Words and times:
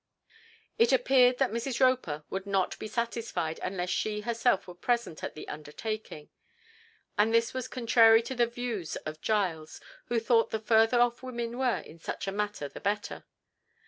It 0.79 0.91
appeared 0.91 1.37
that 1.37 1.51
Mrs. 1.51 1.79
Roper 1.79 2.23
would 2.31 2.47
not 2.47 2.79
be 2.79 2.87
satisfied 2.87 3.59
unless 3.61 3.91
she 3.91 4.21
herself 4.21 4.65
were 4.67 4.73
present 4.73 5.23
at 5.23 5.35
the 5.35 5.47
undertaking, 5.47 6.31
and 7.19 7.31
this 7.31 7.53
was 7.53 7.67
contrary 7.67 8.23
to 8.23 8.33
the 8.33 8.47
views 8.47 8.95
of 9.05 9.21
Giles, 9.21 9.79
who 10.05 10.19
thought 10.19 10.49
the 10.49 10.57
further 10.57 10.99
off 10.99 11.21
women 11.21 11.55
were 11.59 11.81
in 11.81 11.99
such 11.99 12.27
a 12.27 12.31
matter 12.31 12.67
the 12.67 12.79
better. 12.81 13.25